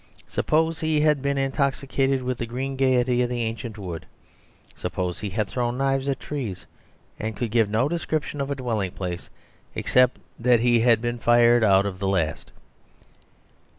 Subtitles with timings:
[0.25, 4.07] Suppose he had been intoxicated with the green gaiety of the ancient wood.
[4.75, 6.65] Suppose he had thrown knives at trees
[7.19, 9.29] and could give no description of a dwelling place
[9.75, 12.51] except that he had been fired out of the last.